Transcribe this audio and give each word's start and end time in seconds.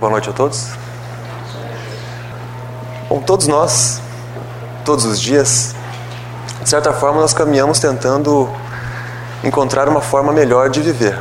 Boa 0.00 0.12
noite 0.12 0.30
a 0.30 0.32
todos. 0.32 0.70
Bom, 3.06 3.20
todos 3.20 3.46
nós, 3.46 4.00
todos 4.82 5.04
os 5.04 5.20
dias, 5.20 5.74
de 6.62 6.70
certa 6.70 6.90
forma, 6.90 7.20
nós 7.20 7.34
caminhamos 7.34 7.78
tentando 7.78 8.48
encontrar 9.44 9.90
uma 9.90 10.00
forma 10.00 10.32
melhor 10.32 10.70
de 10.70 10.80
viver. 10.80 11.18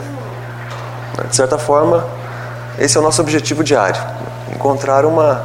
De 1.27 1.35
certa 1.35 1.57
forma, 1.57 2.07
esse 2.77 2.95
é 2.95 3.01
o 3.01 3.03
nosso 3.03 3.21
objetivo 3.21 3.65
diário: 3.65 4.01
encontrar 4.55 5.03
uma, 5.03 5.43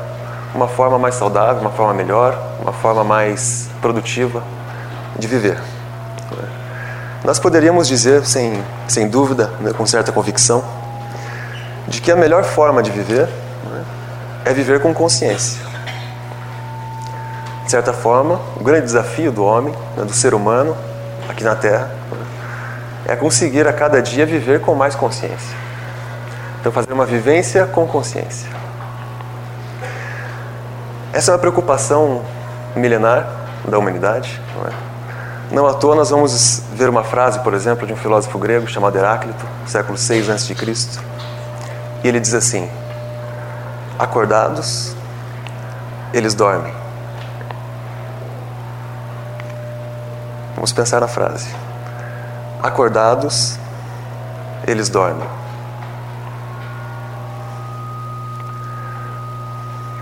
uma 0.55 0.69
forma 0.69 0.97
mais 0.97 1.17
saudável, 1.17 1.61
uma 1.61 1.73
forma 1.73 1.93
melhor, 1.93 2.39
uma 2.63 2.73
forma 2.73 3.03
mais 3.03 3.69
produtiva 3.81 4.45
de 5.19 5.27
viver. 5.27 5.61
Nós 7.25 7.41
poderíamos 7.41 7.89
dizer, 7.89 8.25
sem, 8.25 8.63
sem 8.87 9.09
dúvida, 9.09 9.51
né, 9.59 9.73
com 9.73 9.85
certa 9.85 10.13
convicção, 10.13 10.63
de 11.87 12.01
que 12.01 12.11
a 12.11 12.17
melhor 12.17 12.45
forma 12.45 12.83
de 12.83 12.91
viver 12.91 13.27
né, 13.27 13.85
é 14.45 14.53
viver 14.53 14.81
com 14.81 14.93
consciência. 14.95 15.63
De 17.65 17.71
certa 17.71 17.93
forma, 17.93 18.41
o 18.57 18.65
grande 18.65 18.87
desafio 18.87 19.33
do 19.33 19.45
homem, 19.45 19.75
né, 19.97 20.05
do 20.05 20.13
ser 20.13 20.35
humano, 20.35 20.77
aqui 21.29 21.43
na 21.43 21.55
Terra, 21.55 21.91
é 23.07 23.17
conseguir 23.17 23.67
a 23.67 23.73
cada 23.73 24.01
dia 24.01 24.25
viver 24.25 24.61
com 24.61 24.75
mais 24.75 24.95
consciência. 24.95 25.57
Então, 26.61 26.73
fazer 26.73 26.93
uma 26.93 27.05
vivência 27.05 27.67
com 27.67 27.87
consciência. 27.87 28.49
Essa 31.13 31.31
é 31.31 31.35
uma 31.35 31.39
preocupação 31.39 32.23
milenar 32.75 33.27
da 33.69 33.79
humanidade. 33.79 34.41
Não, 34.57 34.67
é? 34.67 34.73
não 35.51 35.67
à 35.67 35.75
toa 35.75 35.95
nós 35.95 36.11
vamos 36.11 36.63
ver 36.73 36.89
uma 36.89 37.05
frase, 37.05 37.39
por 37.41 37.55
exemplo, 37.55 37.87
de 37.87 37.93
um 37.93 37.97
filósofo 37.97 38.39
grego 38.39 38.67
chamado 38.67 38.97
Heráclito, 38.97 39.45
século 39.67 39.97
6 39.97 40.31
a.C. 40.31 40.55
E 42.05 42.09
ele 42.09 42.21
diz 42.21 42.35
assim: 42.35 42.71
Acordados, 43.99 44.95
eles 46.13 46.35
dormem. 46.35 46.73
Vamos 50.55 50.71
pensar 50.71 51.01
na 51.01 51.09
frase. 51.09 51.49
Acordados, 52.63 53.59
eles 54.67 54.91
dormem. 54.91 55.27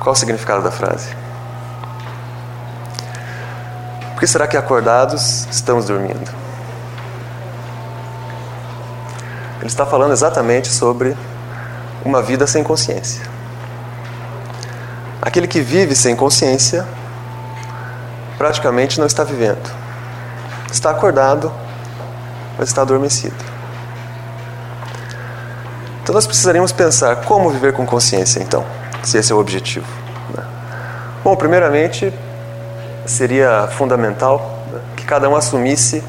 Qual 0.01 0.13
o 0.13 0.17
significado 0.17 0.61
da 0.61 0.73
frase? 0.73 1.15
Por 4.13 4.19
que 4.19 4.27
será 4.27 4.49
que 4.49 4.57
acordados 4.57 5.47
estamos 5.53 5.87
dormindo? 5.87 6.31
Ele 9.61 9.69
está 9.69 9.87
falando 9.87 10.13
exatamente 10.13 10.67
sobre 10.69 11.17
uma 12.05 12.23
vida 12.23 12.47
sem 12.47 12.63
consciência. 12.63 13.23
Aquele 15.21 15.47
que 15.47 15.61
vive 15.61 15.95
sem 15.95 16.17
consciência 16.17 16.87
praticamente 18.37 18.99
não 18.99 19.07
está 19.07 19.23
vivendo. 19.23 19.71
Está 20.71 20.91
acordado, 20.91 21.53
mas 22.59 22.69
está 22.69 22.83
adormecido. 22.83 23.37
Então 26.03 26.13
nós 26.13 26.27
precisaríamos 26.27 26.73
pensar 26.73 27.17
como 27.25 27.51
viver 27.51 27.73
com 27.73 27.87
consciência, 27.87 28.41
então, 28.41 28.65
se 29.05 29.19
esse 29.19 29.31
é 29.31 29.35
o 29.35 29.39
objetivo. 29.39 29.87
Né? 30.37 30.43
Bom, 31.23 31.37
primeiramente, 31.37 32.13
seria 33.07 33.69
fundamental 33.77 34.65
né, 34.73 34.81
que 34.97 35.05
cada 35.05 35.29
um 35.29 35.37
assumisse 35.37 36.03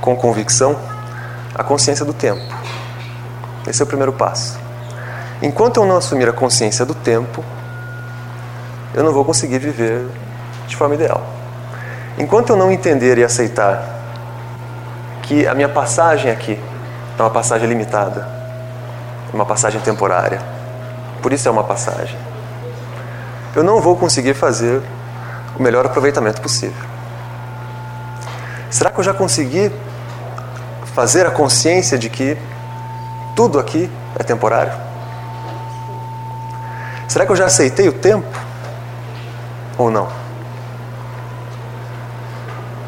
com 0.00 0.16
convicção 0.16 0.76
a 1.54 1.62
consciência 1.62 2.04
do 2.04 2.12
tempo. 2.12 2.42
Esse 3.68 3.82
é 3.82 3.84
o 3.84 3.86
primeiro 3.86 4.12
passo. 4.12 4.58
Enquanto 5.42 5.78
eu 5.78 5.86
não 5.86 5.96
assumir 5.96 6.28
a 6.28 6.32
consciência 6.32 6.84
do 6.84 6.94
tempo, 6.94 7.42
eu 8.92 9.02
não 9.02 9.12
vou 9.12 9.24
conseguir 9.24 9.58
viver 9.58 10.06
de 10.66 10.76
forma 10.76 10.94
ideal. 10.94 11.24
Enquanto 12.18 12.50
eu 12.50 12.56
não 12.56 12.70
entender 12.70 13.16
e 13.16 13.24
aceitar 13.24 13.82
que 15.22 15.46
a 15.46 15.54
minha 15.54 15.68
passagem 15.68 16.30
aqui 16.30 16.58
é 17.18 17.22
uma 17.22 17.30
passagem 17.30 17.66
limitada, 17.66 18.28
uma 19.32 19.46
passagem 19.46 19.80
temporária, 19.80 20.42
por 21.22 21.32
isso 21.32 21.48
é 21.48 21.50
uma 21.50 21.64
passagem, 21.64 22.18
eu 23.56 23.62
não 23.62 23.80
vou 23.80 23.96
conseguir 23.96 24.34
fazer 24.34 24.82
o 25.58 25.62
melhor 25.62 25.86
aproveitamento 25.86 26.42
possível. 26.42 26.84
Será 28.70 28.90
que 28.90 29.00
eu 29.00 29.04
já 29.04 29.14
consegui 29.14 29.72
fazer 30.94 31.26
a 31.26 31.30
consciência 31.30 31.96
de 31.96 32.10
que 32.10 32.36
tudo 33.34 33.58
aqui 33.58 33.90
é 34.18 34.22
temporário? 34.22 34.89
Será 37.10 37.26
que 37.26 37.32
eu 37.32 37.36
já 37.36 37.46
aceitei 37.46 37.88
o 37.88 37.92
tempo? 37.92 38.28
Ou 39.76 39.90
não? 39.90 40.08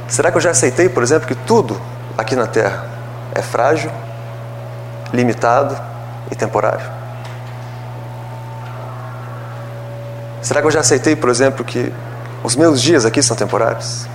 Será 0.06 0.30
que 0.30 0.36
eu 0.36 0.40
já 0.40 0.50
aceitei, 0.50 0.88
por 0.88 1.02
exemplo, 1.02 1.26
que 1.26 1.34
tudo 1.34 1.80
aqui 2.16 2.36
na 2.36 2.46
Terra 2.46 2.86
é 3.34 3.42
frágil, 3.42 3.90
limitado 5.12 5.76
e 6.30 6.36
temporário? 6.36 6.88
Será 10.40 10.60
que 10.60 10.68
eu 10.68 10.70
já 10.70 10.78
aceitei, 10.78 11.16
por 11.16 11.28
exemplo, 11.28 11.64
que 11.64 11.92
os 12.44 12.54
meus 12.54 12.80
dias 12.80 13.04
aqui 13.04 13.20
são 13.24 13.36
temporários? 13.36 14.06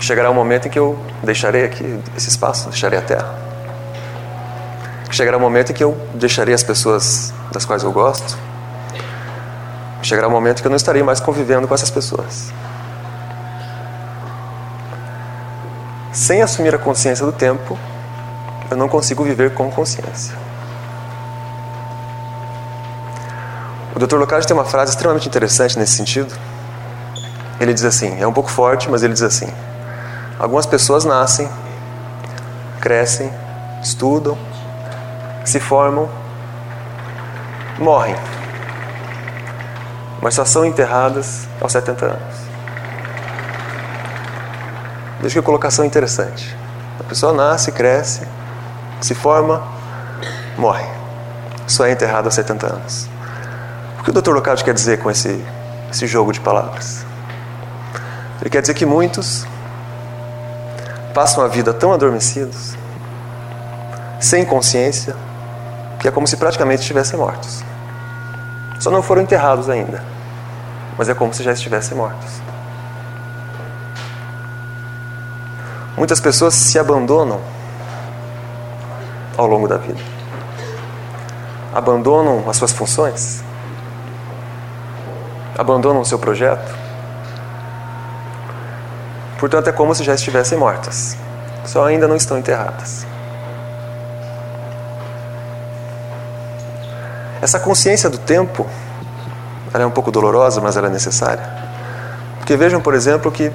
Chegará 0.00 0.30
um 0.30 0.34
momento 0.34 0.68
em 0.68 0.70
que 0.70 0.78
eu 0.78 0.98
deixarei 1.22 1.66
aqui 1.66 2.02
esse 2.16 2.30
espaço, 2.30 2.70
deixarei 2.70 2.98
a 2.98 3.02
Terra. 3.02 3.49
Chegará 5.10 5.36
um 5.36 5.40
momento 5.40 5.72
em 5.72 5.74
que 5.74 5.82
eu 5.82 5.96
deixarei 6.14 6.54
as 6.54 6.62
pessoas 6.62 7.32
das 7.52 7.64
quais 7.64 7.82
eu 7.82 7.92
gosto. 7.92 8.38
Chegará 10.02 10.28
um 10.28 10.30
momento 10.30 10.58
em 10.58 10.62
que 10.62 10.66
eu 10.66 10.70
não 10.70 10.76
estarei 10.76 11.02
mais 11.02 11.20
convivendo 11.20 11.66
com 11.66 11.74
essas 11.74 11.90
pessoas. 11.90 12.52
Sem 16.12 16.42
assumir 16.42 16.74
a 16.74 16.78
consciência 16.78 17.24
do 17.24 17.32
tempo, 17.32 17.78
eu 18.70 18.76
não 18.76 18.88
consigo 18.88 19.24
viver 19.24 19.52
com 19.52 19.70
consciência. 19.70 20.34
O 23.94 23.98
Dr. 23.98 24.16
Locage 24.16 24.46
tem 24.46 24.56
uma 24.56 24.64
frase 24.64 24.92
extremamente 24.92 25.26
interessante 25.26 25.78
nesse 25.78 25.96
sentido. 25.96 26.32
Ele 27.60 27.74
diz 27.74 27.84
assim, 27.84 28.20
é 28.20 28.26
um 28.26 28.32
pouco 28.32 28.50
forte, 28.50 28.88
mas 28.88 29.02
ele 29.02 29.12
diz 29.12 29.22
assim: 29.22 29.52
Algumas 30.38 30.64
pessoas 30.64 31.04
nascem, 31.04 31.48
crescem, 32.80 33.30
estudam, 33.82 34.38
se 35.44 35.60
formam, 35.60 36.08
morrem, 37.78 38.16
mas 40.20 40.34
só 40.34 40.44
são 40.44 40.64
enterradas 40.64 41.48
aos 41.60 41.72
70 41.72 42.06
anos. 42.06 42.36
Veja 45.20 45.40
que 45.40 45.44
colocação 45.44 45.84
interessante. 45.84 46.56
A 46.98 47.04
pessoa 47.04 47.32
nasce, 47.32 47.72
cresce, 47.72 48.26
se 49.00 49.14
forma, 49.14 49.62
morre. 50.56 50.86
Só 51.66 51.84
é 51.84 51.92
enterrada 51.92 52.28
aos 52.28 52.34
70 52.34 52.66
anos. 52.66 53.08
O 53.98 54.02
que 54.02 54.10
o 54.10 54.12
Dr. 54.12 54.30
Locati 54.30 54.64
quer 54.64 54.74
dizer 54.74 54.98
com 54.98 55.10
esse, 55.10 55.44
esse 55.90 56.06
jogo 56.06 56.32
de 56.32 56.40
palavras? 56.40 57.04
Ele 58.40 58.48
quer 58.48 58.62
dizer 58.62 58.74
que 58.74 58.86
muitos 58.86 59.46
passam 61.12 61.44
a 61.44 61.48
vida 61.48 61.74
tão 61.74 61.92
adormecidos, 61.92 62.74
sem 64.18 64.44
consciência, 64.44 65.14
que 66.00 66.08
é 66.08 66.10
como 66.10 66.26
se 66.26 66.36
praticamente 66.36 66.80
estivessem 66.80 67.18
mortos. 67.18 67.62
Só 68.80 68.90
não 68.90 69.02
foram 69.02 69.22
enterrados 69.22 69.68
ainda, 69.68 70.02
mas 70.98 71.08
é 71.08 71.14
como 71.14 71.32
se 71.32 71.42
já 71.42 71.52
estivessem 71.52 71.96
mortos. 71.96 72.40
Muitas 75.96 76.18
pessoas 76.18 76.54
se 76.54 76.78
abandonam 76.78 77.40
ao 79.36 79.46
longo 79.46 79.68
da 79.68 79.76
vida. 79.76 80.00
Abandonam 81.72 82.42
as 82.48 82.56
suas 82.56 82.72
funções, 82.72 83.44
abandonam 85.56 86.00
o 86.00 86.04
seu 86.04 86.18
projeto, 86.18 86.80
Portanto, 89.40 89.68
é 89.68 89.72
como 89.72 89.94
se 89.94 90.04
já 90.04 90.12
estivessem 90.12 90.58
mortas, 90.58 91.16
só 91.64 91.86
ainda 91.86 92.06
não 92.06 92.14
estão 92.14 92.36
enterradas. 92.36 93.06
Essa 97.42 97.58
consciência 97.58 98.10
do 98.10 98.18
tempo, 98.18 98.66
ela 99.72 99.84
é 99.84 99.86
um 99.86 99.90
pouco 99.90 100.10
dolorosa, 100.10 100.60
mas 100.60 100.76
ela 100.76 100.88
é 100.88 100.90
necessária. 100.90 101.42
Porque 102.38 102.56
vejam, 102.56 102.80
por 102.80 102.94
exemplo, 102.94 103.30
que 103.30 103.50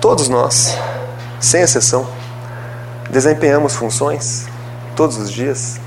todos 0.00 0.28
nós, 0.28 0.76
sem 1.40 1.62
exceção, 1.62 2.06
desempenhamos 3.08 3.74
funções 3.74 4.46
todos 4.94 5.16
os 5.16 5.30
dias. 5.30 5.80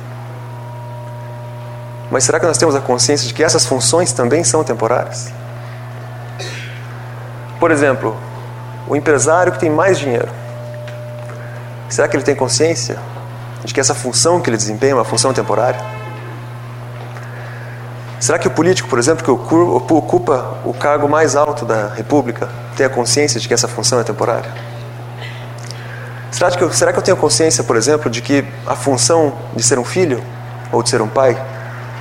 Mas 2.09 2.23
será 2.23 2.39
que 2.39 2.45
nós 2.45 2.57
temos 2.57 2.75
a 2.75 2.81
consciência 2.81 3.27
de 3.27 3.33
que 3.33 3.43
essas 3.43 3.65
funções 3.65 4.11
também 4.11 4.43
são 4.43 4.63
temporárias? 4.63 5.31
Por 7.59 7.69
exemplo, 7.69 8.15
o 8.88 8.95
empresário 8.95 9.51
que 9.51 9.59
tem 9.59 9.69
mais 9.69 10.00
dinheiro, 10.00 10.29
será 11.89 12.07
que 12.07 12.15
ele 12.15 12.23
tem 12.23 12.35
consciência 12.35 12.97
de 13.63 13.73
que 13.73 13.79
essa 13.79 13.93
função 13.93 14.39
que 14.39 14.50
ele 14.50 14.57
desempenha 14.57 14.93
é 14.93 14.95
uma 14.95 15.05
função 15.05 15.33
temporária? 15.33 15.96
Será 18.19 18.39
que 18.39 18.47
o 18.47 18.51
político, 18.51 18.89
por 18.89 18.97
exemplo, 18.97 19.23
que 19.23 19.29
ocupa 19.29 20.57
o 20.65 20.73
cargo 20.73 21.07
mais 21.07 21.35
alto 21.35 21.65
da 21.65 21.89
República, 21.89 22.49
tem 22.75 22.85
a 22.85 22.89
consciência 22.89 23.39
de 23.39 23.47
que 23.47 23.53
essa 23.53 23.67
função 23.67 23.99
é 23.99 24.03
temporária? 24.03 24.51
Será 26.31 26.51
que, 26.51 26.63
eu, 26.63 26.71
será 26.71 26.91
que 26.91 26.99
eu 26.99 27.03
tenho 27.03 27.17
consciência, 27.17 27.63
por 27.63 27.75
exemplo, 27.75 28.09
de 28.09 28.21
que 28.21 28.43
a 28.65 28.75
função 28.75 29.33
de 29.55 29.63
ser 29.63 29.77
um 29.77 29.83
filho, 29.83 30.23
ou 30.71 30.81
de 30.81 30.89
ser 30.89 31.01
um 31.01 31.07
pai, 31.07 31.39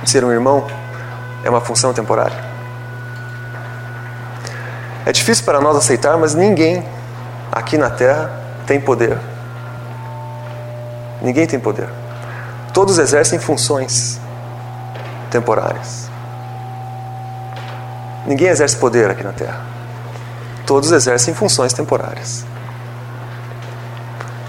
de 0.03 0.09
ser 0.09 0.23
um 0.23 0.31
irmão, 0.31 0.65
é 1.43 1.49
uma 1.49 1.61
função 1.61 1.93
temporária? 1.93 2.37
É 5.05 5.11
difícil 5.11 5.45
para 5.45 5.61
nós 5.61 5.77
aceitar, 5.77 6.17
mas 6.17 6.33
ninguém 6.33 6.83
aqui 7.51 7.77
na 7.77 7.89
Terra 7.89 8.29
tem 8.65 8.81
poder. 8.81 9.17
Ninguém 11.21 11.47
tem 11.47 11.59
poder. 11.59 11.89
Todos 12.73 12.97
exercem 12.99 13.39
funções 13.39 14.19
temporárias. 15.31 16.06
Ninguém 18.27 18.49
exerce 18.49 18.75
poder 18.75 19.09
aqui 19.09 19.23
na 19.23 19.31
Terra. 19.31 19.61
Todos 20.65 20.91
exercem 20.91 21.33
funções 21.33 21.71
temporárias. 21.71 22.45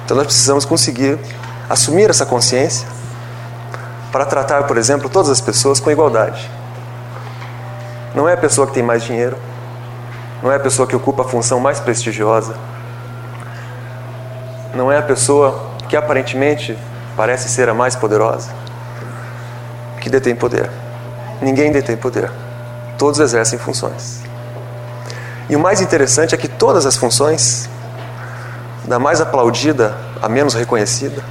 Então 0.04 0.16
nós 0.16 0.26
precisamos 0.26 0.64
conseguir 0.64 1.16
assumir 1.70 2.10
essa 2.10 2.26
consciência 2.26 2.88
para 4.10 4.24
tratar, 4.24 4.64
por 4.64 4.76
exemplo, 4.76 5.08
todas 5.08 5.30
as 5.30 5.40
pessoas 5.40 5.78
com 5.78 5.90
igualdade. 5.92 6.50
Não 8.14 8.28
é 8.28 8.32
a 8.32 8.36
pessoa 8.36 8.66
que 8.66 8.74
tem 8.74 8.82
mais 8.82 9.04
dinheiro, 9.04 9.36
não 10.42 10.50
é 10.50 10.56
a 10.56 10.60
pessoa 10.60 10.88
que 10.88 10.96
ocupa 10.96 11.22
a 11.22 11.28
função 11.28 11.60
mais 11.60 11.78
prestigiosa, 11.78 12.56
não 14.74 14.90
é 14.90 14.98
a 14.98 15.02
pessoa 15.02 15.70
que 15.88 15.96
aparentemente 15.96 16.76
parece 17.16 17.48
ser 17.48 17.68
a 17.68 17.74
mais 17.74 17.94
poderosa 17.94 18.50
que 20.00 20.10
detém 20.10 20.34
poder. 20.34 20.68
Ninguém 21.40 21.70
detém 21.70 21.96
poder. 21.96 22.30
Todos 22.98 23.20
exercem 23.20 23.58
funções. 23.58 24.20
E 25.48 25.54
o 25.54 25.60
mais 25.60 25.80
interessante 25.80 26.34
é 26.34 26.38
que 26.38 26.48
todas 26.48 26.84
as 26.84 26.96
funções, 26.96 27.70
da 28.84 28.98
mais 28.98 29.20
aplaudida 29.20 29.96
à 30.20 30.28
menos 30.28 30.52
reconhecida, 30.52 31.22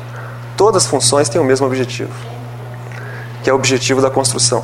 todas 0.56 0.86
as 0.86 0.90
funções 0.90 1.28
têm 1.28 1.40
o 1.40 1.44
mesmo 1.44 1.68
objetivo, 1.68 2.14
que 3.44 3.50
é 3.50 3.54
o 3.54 3.58
objetivo 3.58 4.02
da 4.02 4.10
construção. 4.10 4.64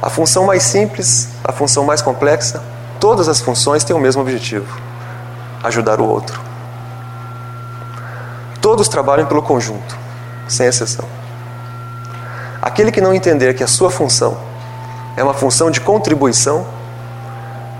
A 0.00 0.08
função 0.08 0.46
mais 0.46 0.62
simples, 0.62 1.28
a 1.44 1.52
função 1.52 1.84
mais 1.84 2.00
complexa, 2.00 2.62
todas 3.00 3.28
as 3.28 3.40
funções 3.40 3.82
têm 3.82 3.94
o 3.94 4.00
mesmo 4.00 4.22
objetivo: 4.22 4.80
ajudar 5.64 6.00
o 6.00 6.04
outro. 6.04 6.40
Todos 8.60 8.88
trabalham 8.88 9.26
pelo 9.26 9.42
conjunto, 9.42 9.98
sem 10.48 10.68
exceção. 10.68 11.04
Aquele 12.62 12.92
que 12.92 13.00
não 13.00 13.12
entender 13.12 13.54
que 13.54 13.64
a 13.64 13.66
sua 13.66 13.90
função 13.90 14.51
é 15.16 15.22
uma 15.22 15.34
função 15.34 15.70
de 15.70 15.80
contribuição, 15.80 16.66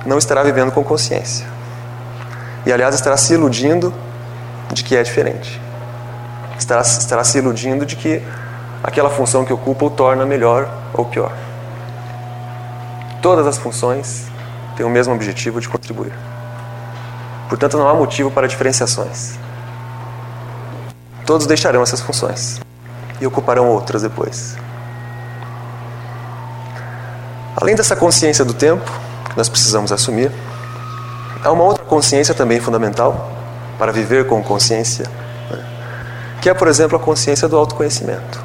não 0.04 0.18
estará 0.18 0.42
vivendo 0.42 0.72
com 0.72 0.82
consciência. 0.84 1.46
E, 2.66 2.72
aliás, 2.72 2.94
estará 2.94 3.16
se 3.16 3.34
iludindo 3.34 3.92
de 4.72 4.84
que 4.84 4.96
é 4.96 5.02
diferente. 5.02 5.60
Estará, 6.58 6.82
estará 6.82 7.24
se 7.24 7.38
iludindo 7.38 7.84
de 7.84 7.96
que 7.96 8.22
aquela 8.82 9.10
função 9.10 9.44
que 9.44 9.52
ocupa 9.52 9.84
o 9.84 9.90
torna 9.90 10.24
melhor 10.26 10.68
ou 10.92 11.04
pior. 11.04 11.32
Todas 13.20 13.46
as 13.46 13.58
funções 13.58 14.26
têm 14.76 14.84
o 14.84 14.90
mesmo 14.90 15.14
objetivo 15.14 15.60
de 15.60 15.68
contribuir. 15.68 16.12
Portanto, 17.48 17.76
não 17.76 17.88
há 17.88 17.94
motivo 17.94 18.30
para 18.30 18.48
diferenciações. 18.48 19.38
Todos 21.24 21.46
deixarão 21.46 21.82
essas 21.82 22.00
funções 22.00 22.60
e 23.20 23.26
ocuparão 23.26 23.68
outras 23.68 24.02
depois. 24.02 24.56
Além 27.56 27.74
dessa 27.74 27.94
consciência 27.94 28.44
do 28.44 28.54
tempo, 28.54 28.90
que 29.28 29.36
nós 29.36 29.48
precisamos 29.48 29.92
assumir, 29.92 30.30
há 31.42 31.50
uma 31.50 31.64
outra 31.64 31.84
consciência 31.84 32.34
também 32.34 32.60
fundamental 32.60 33.30
para 33.78 33.92
viver 33.92 34.26
com 34.26 34.42
consciência, 34.42 35.06
né? 35.50 35.64
que 36.40 36.48
é, 36.48 36.54
por 36.54 36.68
exemplo, 36.68 36.96
a 36.96 37.00
consciência 37.00 37.48
do 37.48 37.56
autoconhecimento. 37.56 38.42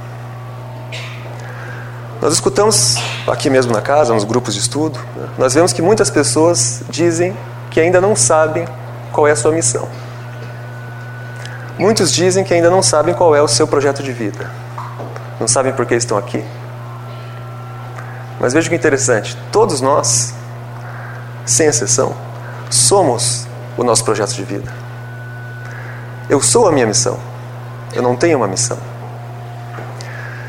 Nós 2.21 2.33
escutamos 2.33 2.97
aqui 3.27 3.49
mesmo 3.49 3.71
na 3.71 3.81
casa, 3.81 4.13
nos 4.13 4.23
grupos 4.23 4.53
de 4.53 4.59
estudo, 4.59 4.99
né, 5.15 5.27
nós 5.37 5.53
vemos 5.53 5.71
que 5.71 5.81
muitas 5.81 6.09
pessoas 6.09 6.81
dizem 6.89 7.37
que 7.69 7.79
ainda 7.79 8.01
não 8.01 8.15
sabem 8.15 8.67
qual 9.11 9.27
é 9.27 9.31
a 9.31 9.35
sua 9.35 9.51
missão. 9.51 9.87
Muitos 11.77 12.11
dizem 12.11 12.43
que 12.43 12.53
ainda 12.53 12.71
não 12.71 12.81
sabem 12.81 13.13
qual 13.13 13.35
é 13.35 13.41
o 13.41 13.47
seu 13.47 13.67
projeto 13.67 14.01
de 14.01 14.11
vida. 14.11 14.49
Não 15.39 15.47
sabem 15.47 15.71
por 15.73 15.85
que 15.85 15.93
estão 15.93 16.17
aqui. 16.17 16.43
Mas 18.39 18.53
veja 18.53 18.69
que 18.69 18.75
interessante: 18.75 19.37
todos 19.51 19.81
nós, 19.81 20.33
sem 21.45 21.67
exceção, 21.67 22.15
somos 22.69 23.47
o 23.77 23.83
nosso 23.83 24.03
projeto 24.03 24.33
de 24.33 24.43
vida. 24.43 24.71
Eu 26.29 26.41
sou 26.41 26.67
a 26.67 26.71
minha 26.71 26.85
missão. 26.85 27.17
Eu 27.93 28.01
não 28.01 28.15
tenho 28.15 28.37
uma 28.37 28.47
missão. 28.47 28.77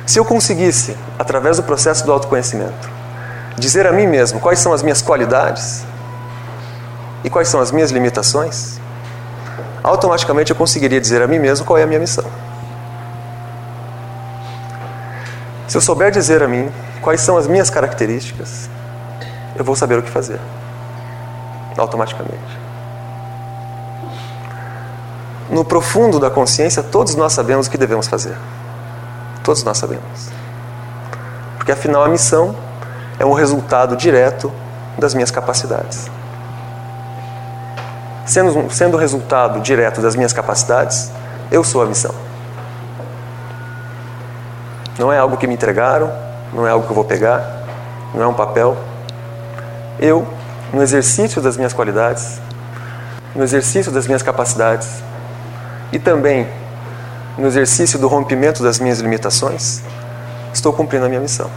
Se 0.06 0.18
eu 0.18 0.24
conseguisse, 0.24 0.96
através 1.18 1.58
do 1.58 1.62
processo 1.62 2.04
do 2.04 2.12
autoconhecimento, 2.12 2.88
dizer 3.56 3.86
a 3.86 3.92
mim 3.92 4.06
mesmo 4.06 4.40
quais 4.40 4.58
são 4.58 4.72
as 4.72 4.82
minhas 4.82 5.02
qualidades 5.02 5.84
e 7.22 7.30
quais 7.30 7.48
são 7.48 7.60
as 7.60 7.70
minhas 7.70 7.90
limitações, 7.90 8.80
automaticamente 9.82 10.50
eu 10.50 10.56
conseguiria 10.56 11.00
dizer 11.00 11.22
a 11.22 11.26
mim 11.26 11.38
mesmo 11.38 11.66
qual 11.66 11.78
é 11.78 11.82
a 11.82 11.86
minha 11.86 12.00
missão. 12.00 12.24
Se 15.68 15.76
eu 15.76 15.80
souber 15.80 16.10
dizer 16.10 16.42
a 16.42 16.48
mim 16.48 16.70
quais 16.98 17.20
são 17.20 17.36
as 17.36 17.46
minhas 17.46 17.70
características, 17.70 18.68
eu 19.56 19.64
vou 19.64 19.74
saber 19.74 19.98
o 19.98 20.02
que 20.02 20.10
fazer. 20.10 20.40
Automaticamente. 21.76 22.58
No 25.50 25.64
profundo 25.64 26.20
da 26.20 26.30
consciência, 26.30 26.82
todos 26.82 27.14
nós 27.14 27.32
sabemos 27.32 27.66
o 27.66 27.70
que 27.70 27.78
devemos 27.78 28.06
fazer. 28.06 28.36
Todos 29.42 29.62
nós 29.62 29.78
sabemos. 29.78 30.30
Porque 31.56 31.72
afinal 31.72 32.04
a 32.04 32.08
missão 32.08 32.54
é 33.18 33.24
um 33.24 33.32
resultado 33.32 33.96
direto 33.96 34.52
das 34.98 35.14
minhas 35.14 35.30
capacidades. 35.30 36.10
Sendo, 38.26 38.70
sendo 38.70 38.96
o 38.96 39.00
resultado 39.00 39.60
direto 39.60 40.02
das 40.02 40.14
minhas 40.14 40.32
capacidades, 40.32 41.10
eu 41.50 41.64
sou 41.64 41.82
a 41.82 41.86
missão. 41.86 42.14
Não 44.98 45.12
é 45.12 45.18
algo 45.18 45.36
que 45.36 45.46
me 45.46 45.54
entregaram, 45.54 46.12
não 46.52 46.66
é 46.66 46.70
algo 46.70 46.84
que 46.86 46.90
eu 46.90 46.94
vou 46.94 47.04
pegar, 47.04 47.64
não 48.14 48.22
é 48.22 48.26
um 48.26 48.34
papel. 48.34 48.76
Eu, 49.98 50.26
no 50.72 50.82
exercício 50.82 51.40
das 51.40 51.56
minhas 51.56 51.72
qualidades, 51.72 52.40
no 53.34 53.42
exercício 53.42 53.92
das 53.92 54.06
minhas 54.06 54.22
capacidades 54.22 54.88
e 55.92 55.98
também 55.98 56.48
no 57.36 57.46
exercício 57.46 57.98
do 57.98 58.08
rompimento 58.08 58.62
das 58.62 58.78
minhas 58.78 58.98
limitações, 58.98 59.82
estou 60.52 60.72
cumprindo 60.72 61.06
a 61.06 61.08
minha 61.08 61.20
missão. 61.20 61.50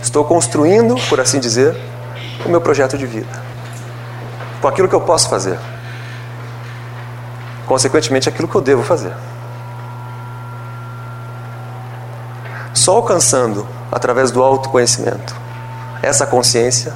Estou 0.00 0.24
construindo, 0.24 0.94
por 1.08 1.18
assim 1.20 1.40
dizer, 1.40 1.76
o 2.46 2.48
meu 2.48 2.60
projeto 2.60 2.96
de 2.96 3.06
vida. 3.06 3.42
Com 4.60 4.68
aquilo 4.68 4.88
que 4.88 4.94
eu 4.94 5.00
posso 5.00 5.28
fazer. 5.28 5.58
Consequentemente, 7.66 8.28
aquilo 8.28 8.46
que 8.46 8.54
eu 8.54 8.60
devo 8.60 8.82
fazer. 8.82 9.12
Só 12.84 12.96
alcançando, 12.96 13.66
através 13.90 14.30
do 14.30 14.42
autoconhecimento, 14.42 15.34
essa 16.02 16.26
consciência 16.26 16.92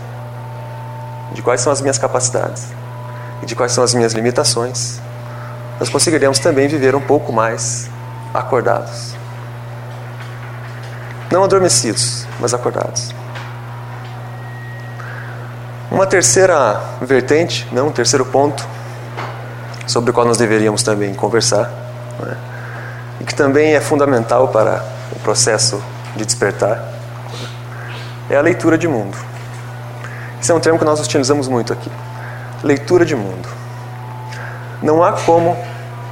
de 1.32 1.40
quais 1.40 1.62
são 1.62 1.72
as 1.72 1.80
minhas 1.80 1.96
capacidades 1.96 2.66
e 3.42 3.46
de 3.46 3.56
quais 3.56 3.72
são 3.72 3.82
as 3.82 3.94
minhas 3.94 4.12
limitações, 4.12 5.00
nós 5.80 5.88
conseguiremos 5.88 6.40
também 6.40 6.68
viver 6.68 6.94
um 6.94 7.00
pouco 7.00 7.32
mais 7.32 7.88
acordados. 8.34 9.14
Não 11.32 11.42
adormecidos, 11.42 12.26
mas 12.38 12.52
acordados. 12.52 13.14
Uma 15.90 16.06
terceira 16.06 16.82
vertente, 17.00 17.66
não, 17.72 17.86
um 17.86 17.92
terceiro 17.92 18.26
ponto, 18.26 18.62
sobre 19.86 20.10
o 20.10 20.12
qual 20.12 20.26
nós 20.26 20.36
deveríamos 20.36 20.82
também 20.82 21.14
conversar, 21.14 21.72
né, 22.20 22.36
e 23.22 23.24
que 23.24 23.34
também 23.34 23.74
é 23.74 23.80
fundamental 23.80 24.48
para 24.48 24.97
processo 25.28 25.78
de 26.16 26.24
despertar, 26.24 26.82
é 28.30 28.36
a 28.36 28.40
leitura 28.40 28.78
de 28.78 28.88
mundo. 28.88 29.14
Esse 30.40 30.50
é 30.50 30.54
um 30.54 30.58
termo 30.58 30.78
que 30.78 30.86
nós 30.86 30.98
utilizamos 31.00 31.48
muito 31.48 31.70
aqui. 31.70 31.90
Leitura 32.64 33.04
de 33.04 33.14
mundo. 33.14 33.46
Não 34.82 35.04
há 35.04 35.12
como 35.12 35.54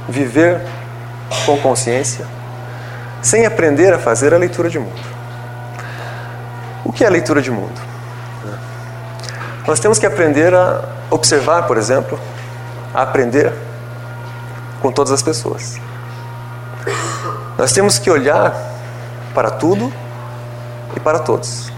viver 0.07 0.61
com 1.47 1.57
consciência 1.57 2.27
sem 3.19 3.47
aprender 3.47 3.91
a 3.91 3.97
fazer 3.97 4.35
a 4.35 4.37
leitura 4.37 4.69
de 4.69 4.77
mundo. 4.77 5.01
O 6.85 6.91
que 6.91 7.03
é 7.03 7.07
a 7.07 7.09
leitura 7.09 7.41
de 7.41 7.49
mundo? 7.49 7.81
Nós 9.65 9.79
temos 9.79 9.97
que 9.97 10.05
aprender 10.05 10.53
a 10.53 10.83
observar, 11.09 11.63
por 11.63 11.75
exemplo, 11.75 12.19
a 12.93 13.01
aprender 13.01 13.51
com 14.79 14.91
todas 14.91 15.11
as 15.11 15.23
pessoas. 15.23 15.81
Nós 17.57 17.71
temos 17.71 17.97
que 17.97 18.11
olhar 18.11 18.76
para 19.37 19.51
tudo 19.51 19.93
e 20.95 20.99
para 20.99 21.19
todos. 21.19 21.71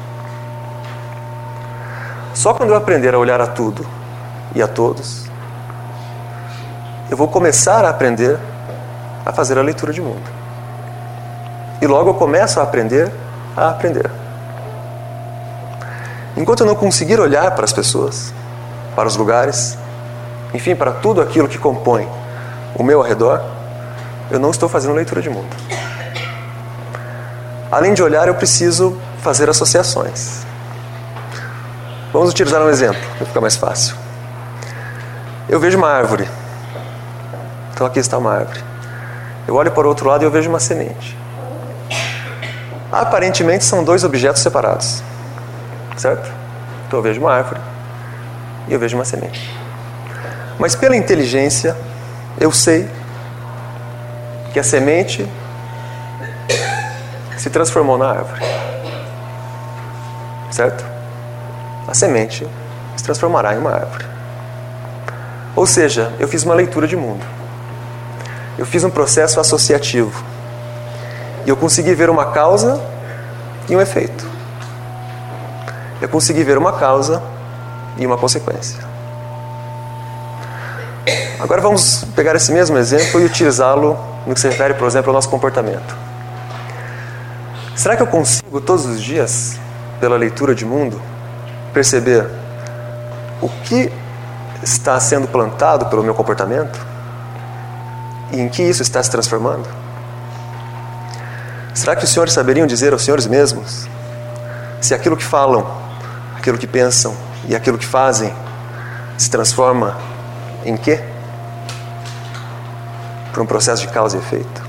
Só 2.34 2.54
quando 2.54 2.70
eu 2.70 2.75
aprender 2.78 3.13
a 3.13 3.20
olhar 3.20 3.42
a 3.42 3.48
tudo 3.48 3.86
e 4.56 4.62
a 4.62 4.68
todos, 4.68 5.25
eu 7.12 7.18
vou 7.18 7.28
começar 7.28 7.84
a 7.84 7.89
aprender 7.89 8.39
a 9.25 9.34
fazer 9.34 9.60
a 9.60 9.62
leitura 9.62 9.92
de 9.92 10.01
mundo. 10.01 10.24
E 11.82 11.86
logo 11.86 12.12
eu 12.12 12.13
começo 12.13 12.62
a 12.62 12.63
aprender 12.63 13.12
a 13.58 13.72
aprender. 13.72 14.10
Enquanto 16.38 16.62
eu 16.62 16.66
não 16.66 16.75
conseguir 16.75 17.20
olhar 17.20 17.51
para 17.56 17.66
as 17.66 17.74
pessoas, 17.74 18.34
para 18.96 19.06
os 19.06 19.18
lugares, 19.18 19.78
enfim, 20.54 20.78
para 20.78 20.92
tudo 20.92 21.20
aquilo 21.20 21.50
que 21.50 21.58
compõe 21.58 22.08
o 22.74 22.84
meu 22.84 23.04
arredor, 23.04 23.42
eu 24.32 24.39
não 24.39 24.50
estou 24.50 24.70
fazendo 24.70 24.94
leitura 24.94 25.22
de 25.22 25.30
mundo. 25.30 25.69
Além 27.72 27.94
de 27.94 28.02
olhar, 28.02 28.28
eu 28.28 28.36
preciso 28.36 28.98
fazer 29.22 29.50
associações. 29.50 30.46
Vamos 32.12 32.32
utilizar 32.32 32.62
um 32.62 32.70
exemplo, 32.70 33.02
para 33.18 33.28
ficar 33.28 33.42
mais 33.42 33.56
fácil. 33.56 33.96
Eu 35.48 35.60
vejo 35.60 35.78
uma 35.78 35.90
árvore. 35.90 36.28
Então 37.72 37.86
aqui 37.86 38.00
está 38.00 38.18
uma 38.18 38.34
árvore. 38.34 38.64
Eu 39.48 39.56
olho 39.56 39.72
para 39.72 39.86
o 39.86 39.90
outro 39.90 40.08
lado 40.08 40.24
e 40.24 40.26
eu 40.26 40.32
vejo 40.32 40.50
uma 40.50 40.60
semente. 40.60 41.18
Aparentemente 42.92 43.64
são 43.64 43.84
dois 43.84 44.04
objetos 44.04 44.42
separados. 44.42 45.04
Certo? 45.96 46.30
Então 46.88 47.00
eu 47.00 47.04
vejo 47.04 47.22
uma 47.22 47.32
árvore 47.34 47.62
e 48.68 48.74
eu 48.74 48.80
vejo 48.80 48.98
uma 48.98 49.06
semente. 49.06 49.56
Mas 50.58 50.76
pela 50.76 50.96
inteligência, 50.96 51.78
eu 52.40 52.52
sei 52.52 52.90
que 54.52 54.60
a 54.60 54.64
semente 54.64 55.28
se 57.39 57.50
transformou 57.50 57.98
na 57.98 58.10
árvore. 58.10 58.41
Certo? 60.51 60.86
A 61.88 61.93
semente 61.93 62.46
se 62.98 63.03
transformará 63.03 63.55
em 63.55 63.58
uma 63.58 63.72
árvore. 63.72 64.05
Ou 65.55 65.65
seja, 65.65 66.13
eu 66.19 66.27
fiz 66.27 66.43
uma 66.43 66.53
leitura 66.53 66.86
de 66.86 66.98
mundo. 66.98 67.25
Eu 68.58 68.65
fiz 68.65 68.84
um 68.84 68.89
processo 68.89 69.39
associativo. 69.39 70.24
E 71.46 71.50
eu 71.50 71.55
consegui 71.55 71.96
ver 71.96 72.10
uma 72.10 72.31
causa 72.31 72.79
e 73.69 73.75
um 73.75 73.79
efeito. 73.79 74.27
Eu 76.01 76.10
consegui 76.10 76.43
ver 76.43 76.58
uma 76.58 76.74
causa 76.74 77.24
e 77.98 78.05
uma 78.05 78.17
consequência. 78.17 78.79
Agora 81.39 81.62
vamos 81.62 82.03
pegar 82.15 82.36
esse 82.36 82.51
mesmo 82.51 82.77
exemplo 82.77 83.22
e 83.22 83.25
utilizá-lo 83.25 83.98
no 84.27 84.34
que 84.34 84.41
se 84.41 84.48
refere, 84.50 84.74
por 84.74 84.86
exemplo, 84.86 85.10
ao 85.10 85.13
nosso 85.13 85.29
comportamento. 85.29 86.09
Será 87.80 87.96
que 87.96 88.04
eu 88.04 88.08
consigo 88.08 88.60
todos 88.60 88.86
os 88.86 89.02
dias, 89.02 89.58
pela 90.02 90.18
leitura 90.18 90.54
de 90.54 90.66
mundo, 90.66 91.02
perceber 91.74 92.30
o 93.42 93.48
que 93.48 93.90
está 94.62 95.00
sendo 95.00 95.30
plantado 95.30 95.86
pelo 95.86 96.04
meu 96.04 96.14
comportamento 96.14 96.78
e 98.34 98.42
em 98.42 98.50
que 98.50 98.62
isso 98.62 98.82
está 98.82 99.02
se 99.02 99.10
transformando? 99.10 99.66
Será 101.74 101.96
que 101.96 102.04
os 102.04 102.10
senhores 102.10 102.34
saberiam 102.34 102.68
dizer 102.68 102.92
aos 102.92 103.02
senhores 103.02 103.26
mesmos 103.26 103.88
se 104.82 104.94
aquilo 104.94 105.16
que 105.16 105.24
falam, 105.24 105.66
aquilo 106.36 106.58
que 106.58 106.68
pensam 106.68 107.16
e 107.48 107.56
aquilo 107.56 107.78
que 107.78 107.86
fazem 107.86 108.34
se 109.18 109.30
transforma 109.30 109.98
em 110.66 110.76
quê? 110.76 111.02
Para 113.32 113.42
um 113.42 113.46
processo 113.46 113.84
de 113.84 113.88
causa 113.88 114.18
e 114.18 114.20
efeito, 114.20 114.62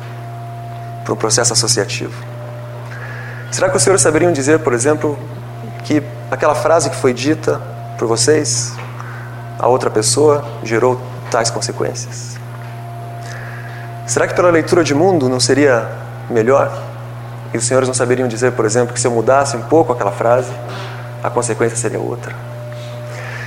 para 1.03 1.13
um 1.13 1.17
processo 1.17 1.53
associativo. 1.53 2.30
Será 3.51 3.69
que 3.69 3.77
os 3.77 3.83
senhores 3.83 4.01
saberiam 4.01 4.33
dizer, 4.33 4.61
por 4.61 4.73
exemplo, 4.73 5.19
que 5.85 6.03
aquela 6.31 6.55
frase 6.55 6.89
que 6.89 6.97
foi 6.97 7.13
dita 7.13 7.61
por 7.99 8.07
vocês, 8.07 8.73
a 9.59 9.67
outra 9.67 9.91
pessoa, 9.91 10.45
gerou 10.63 11.01
tais 11.31 11.51
consequências? 11.51 12.39
Será 14.07 14.27
que 14.27 14.35
pela 14.35 14.51
leitura 14.51 14.85
de 14.85 14.95
mundo 14.95 15.29
não 15.29 15.41
seria 15.41 15.89
melhor? 16.29 16.73
E 17.53 17.59
os 17.59 17.65
senhores 17.65 17.89
não 17.89 17.95
saberiam 17.95 18.29
dizer, 18.29 18.53
por 18.53 18.65
exemplo, 18.65 18.95
que 18.95 19.01
se 19.01 19.07
eu 19.07 19.11
mudasse 19.11 19.57
um 19.57 19.63
pouco 19.63 19.93
aquela 19.93 20.13
frase, 20.13 20.51
a 21.23 21.29
consequência 21.29 21.77
seria 21.77 21.99
outra? 21.99 22.33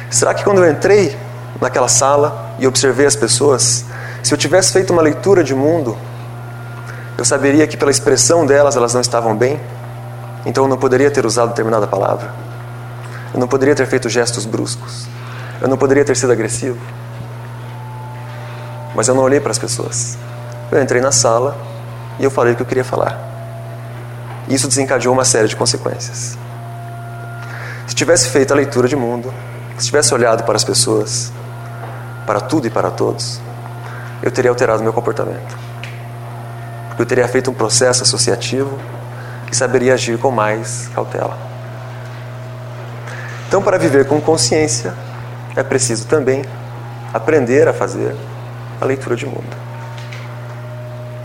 Será 0.09 0.33
que 0.33 0.43
quando 0.43 0.63
eu 0.63 0.69
entrei 0.69 1.17
naquela 1.61 1.87
sala 1.87 2.55
e 2.59 2.67
observei 2.67 3.05
as 3.05 3.15
pessoas, 3.15 3.85
se 4.21 4.33
eu 4.33 4.37
tivesse 4.37 4.73
feito 4.73 4.91
uma 4.91 5.01
leitura 5.01 5.43
de 5.43 5.55
mundo, 5.55 5.97
eu 7.17 7.23
saberia 7.23 7.65
que 7.65 7.77
pela 7.77 7.91
expressão 7.91 8.45
delas 8.45 8.75
elas 8.75 8.93
não 8.93 9.01
estavam 9.01 9.35
bem, 9.35 9.59
então 10.45 10.65
eu 10.65 10.69
não 10.69 10.77
poderia 10.77 11.09
ter 11.09 11.25
usado 11.25 11.49
determinada 11.49 11.87
palavra, 11.87 12.33
eu 13.33 13.39
não 13.39 13.47
poderia 13.47 13.75
ter 13.75 13.85
feito 13.85 14.09
gestos 14.09 14.45
bruscos, 14.45 15.07
eu 15.61 15.67
não 15.67 15.77
poderia 15.77 16.03
ter 16.03 16.15
sido 16.15 16.31
agressivo. 16.31 16.77
Mas 18.95 19.07
eu 19.07 19.15
não 19.15 19.23
olhei 19.23 19.39
para 19.39 19.51
as 19.51 19.57
pessoas. 19.57 20.17
Eu 20.71 20.81
entrei 20.81 21.01
na 21.01 21.11
sala 21.11 21.57
e 22.19 22.23
eu 22.23 22.29
falei 22.29 22.53
o 22.53 22.55
que 22.55 22.61
eu 22.61 22.65
queria 22.65 22.83
falar. 22.83 23.17
Isso 24.47 24.67
desencadeou 24.67 25.13
uma 25.13 25.25
série 25.25 25.47
de 25.47 25.55
consequências. 25.55 26.37
Se 27.87 27.95
tivesse 27.95 28.29
feito 28.29 28.51
a 28.51 28.55
leitura 28.55 28.87
de 28.87 28.95
mundo, 28.95 29.33
se 29.77 29.85
tivesse 29.85 30.13
olhado 30.13 30.43
para 30.43 30.55
as 30.55 30.63
pessoas, 30.63 31.31
para 32.25 32.39
tudo 32.39 32.67
e 32.67 32.69
para 32.69 32.91
todos, 32.91 33.39
eu 34.21 34.31
teria 34.31 34.51
alterado 34.51 34.83
meu 34.83 34.93
comportamento. 34.93 35.57
Eu 36.97 37.05
teria 37.05 37.27
feito 37.27 37.49
um 37.49 37.53
processo 37.53 38.03
associativo 38.03 38.77
e 39.53 39.55
saberia 39.55 39.93
agir 39.93 40.17
com 40.17 40.31
mais 40.31 40.89
cautela. 40.95 41.37
Então, 43.47 43.61
para 43.61 43.77
viver 43.77 44.07
com 44.07 44.19
consciência, 44.19 44.95
é 45.55 45.61
preciso 45.61 46.07
também 46.07 46.43
aprender 47.13 47.67
a 47.67 47.73
fazer 47.73 48.15
a 48.81 48.85
leitura 48.85 49.15
de 49.15 49.27
mundo. 49.27 49.55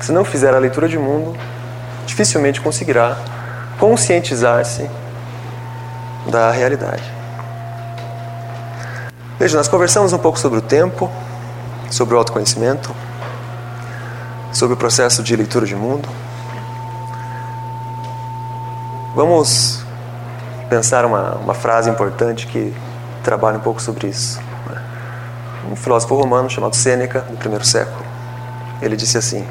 Se 0.00 0.12
não 0.12 0.26
fizer 0.26 0.52
a 0.54 0.58
leitura 0.58 0.86
de 0.86 0.98
mundo, 0.98 1.34
dificilmente 2.04 2.60
conseguirá 2.60 3.16
conscientizar-se 3.78 4.86
da 6.30 6.50
realidade. 6.50 7.10
Veja, 9.38 9.56
nós 9.56 9.68
conversamos 9.68 10.12
um 10.12 10.18
pouco 10.18 10.38
sobre 10.38 10.58
o 10.58 10.62
tempo, 10.62 11.10
sobre 11.90 12.14
o 12.14 12.18
autoconhecimento, 12.18 12.94
sobre 14.52 14.74
o 14.74 14.76
processo 14.76 15.22
de 15.22 15.34
leitura 15.34 15.64
de 15.64 15.74
mundo. 15.74 16.06
Vamos 19.14 19.82
pensar 20.68 21.04
uma, 21.04 21.34
uma 21.36 21.54
frase 21.54 21.88
importante 21.88 22.46
que 22.46 22.74
trabalha 23.22 23.56
um 23.56 23.60
pouco 23.60 23.80
sobre 23.80 24.08
isso. 24.08 24.38
Um 25.70 25.76
filósofo 25.76 26.14
romano 26.14 26.48
chamado 26.48 26.76
Sêneca, 26.76 27.20
do 27.20 27.36
primeiro 27.36 27.64
século, 27.64 28.04
ele 28.80 28.96
disse 28.96 29.18
assim: 29.18 29.46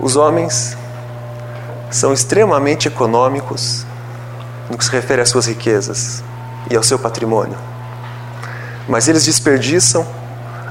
Os 0.00 0.16
homens 0.16 0.76
são 1.90 2.12
extremamente 2.12 2.88
econômicos 2.88 3.86
no 4.68 4.76
que 4.76 4.84
se 4.84 4.90
refere 4.90 5.22
às 5.22 5.28
suas 5.28 5.46
riquezas 5.46 6.22
e 6.70 6.76
ao 6.76 6.82
seu 6.82 6.98
patrimônio. 6.98 7.56
Mas 8.88 9.08
eles 9.08 9.24
desperdiçam 9.24 10.06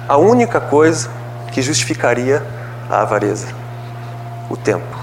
a 0.07 0.17
única 0.17 0.59
coisa 0.59 1.09
que 1.51 1.62
justificaria 1.62 2.45
a 2.89 3.01
avareza: 3.01 3.47
o 4.50 4.55
tempo. 4.55 4.97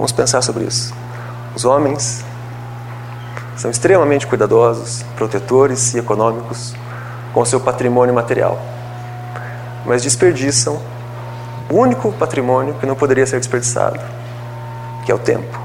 Vamos 0.00 0.12
pensar 0.12 0.40
sobre 0.40 0.64
isso. 0.64 0.94
Os 1.54 1.66
homens 1.66 2.24
são 3.54 3.70
extremamente 3.70 4.26
cuidadosos, 4.26 5.02
protetores 5.14 5.92
e 5.92 5.98
econômicos 5.98 6.74
com 7.34 7.42
o 7.42 7.44
seu 7.44 7.60
patrimônio 7.60 8.14
material, 8.14 8.58
mas 9.84 10.02
desperdiçam 10.02 10.80
o 11.68 11.74
único 11.74 12.10
patrimônio 12.12 12.72
que 12.80 12.86
não 12.86 12.96
poderia 12.96 13.26
ser 13.26 13.40
desperdiçado, 13.40 14.00
que 15.04 15.12
é 15.12 15.14
o 15.14 15.18
tempo. 15.18 15.60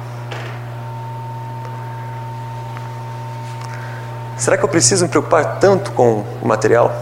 Será 4.35 4.57
que 4.57 4.65
eu 4.65 4.69
preciso 4.69 5.05
me 5.05 5.09
preocupar 5.09 5.59
tanto 5.61 5.93
com 5.93 6.25
o 6.41 6.45
material? 6.45 6.93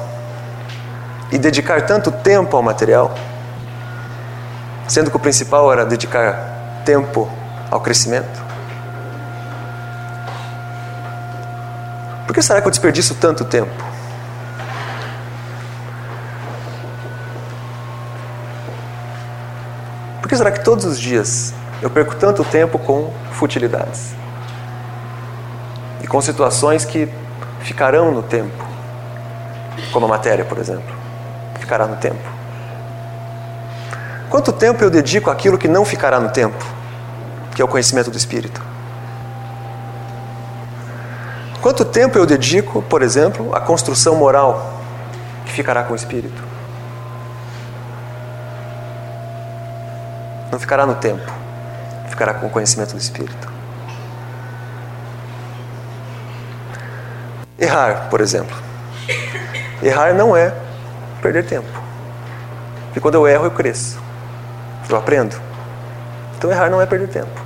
E 1.31 1.39
dedicar 1.39 1.81
tanto 1.87 2.11
tempo 2.11 2.55
ao 2.55 2.61
material? 2.61 3.11
Sendo 4.87 5.09
que 5.09 5.17
o 5.17 5.19
principal 5.19 5.73
era 5.73 5.83
dedicar 5.83 6.52
tempo 6.83 7.29
ao 7.71 7.79
crescimento? 7.81 8.41
Por 12.25 12.33
que 12.33 12.41
será 12.41 12.61
que 12.61 12.67
eu 12.67 12.71
desperdiço 12.71 13.15
tanto 13.15 13.45
tempo? 13.45 13.83
Por 20.21 20.27
que 20.27 20.35
será 20.35 20.51
que 20.51 20.63
todos 20.63 20.83
os 20.85 20.99
dias 20.99 21.53
eu 21.81 21.89
perco 21.89 22.15
tanto 22.15 22.43
tempo 22.43 22.79
com 22.79 23.13
futilidades? 23.33 24.15
E 26.01 26.07
com 26.07 26.19
situações 26.21 26.85
que 26.85 27.07
ficarão 27.59 28.11
no 28.11 28.23
tempo. 28.23 28.63
como 29.91 30.07
a 30.07 30.09
matéria, 30.09 30.43
por 30.43 30.57
exemplo, 30.57 30.95
ficará 31.59 31.85
no 31.85 31.97
tempo. 31.97 32.32
Quanto 34.33 34.51
tempo 34.51 34.83
eu 34.83 34.89
dedico 34.89 35.29
àquilo 35.29 35.59
que 35.59 35.67
não 35.67 35.85
ficará 35.85 36.19
no 36.19 36.27
tempo, 36.27 36.57
que 37.53 37.61
é 37.61 37.65
o 37.65 37.67
conhecimento 37.67 38.09
do 38.09 38.17
Espírito? 38.17 38.59
Quanto 41.61 41.85
tempo 41.85 42.17
eu 42.17 42.25
dedico, 42.25 42.81
por 42.81 43.03
exemplo, 43.03 43.55
à 43.55 43.61
construção 43.61 44.15
moral, 44.15 44.73
que 45.45 45.51
ficará 45.51 45.83
com 45.83 45.93
o 45.93 45.95
Espírito? 45.95 46.43
Não 50.51 50.57
ficará 50.57 50.87
no 50.87 50.95
tempo, 50.95 51.31
ficará 52.09 52.33
com 52.33 52.47
o 52.47 52.49
conhecimento 52.49 52.93
do 52.93 52.99
Espírito. 52.99 53.47
Errar, 57.59 58.07
por 58.09 58.19
exemplo. 58.19 58.57
Errar 59.79 60.15
não 60.15 60.35
é 60.35 60.51
perder 61.21 61.45
tempo. 61.45 61.69
Porque 62.85 62.99
quando 62.99 63.13
eu 63.13 63.27
erro, 63.27 63.45
eu 63.45 63.51
cresço. 63.51 64.01
Eu 64.89 64.97
aprendo. 64.97 65.35
Então 66.37 66.51
errar 66.51 66.69
não 66.69 66.81
é 66.81 66.85
perder 66.85 67.07
tempo. 67.07 67.41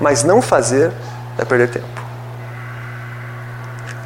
Mas 0.00 0.22
não 0.22 0.42
fazer 0.42 0.92
é 1.38 1.44
perder 1.44 1.70
tempo. 1.70 2.02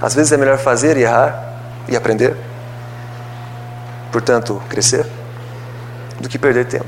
Às 0.00 0.14
vezes 0.14 0.30
é 0.30 0.36
melhor 0.36 0.58
fazer 0.58 0.96
e 0.96 1.02
errar 1.02 1.58
e 1.88 1.96
aprender. 1.96 2.36
Portanto, 4.12 4.62
crescer, 4.68 5.04
do 6.20 6.28
que 6.28 6.38
perder 6.38 6.66
tempo. 6.66 6.86